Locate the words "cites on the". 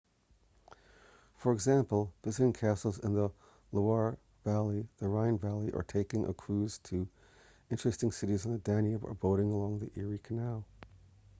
8.11-8.57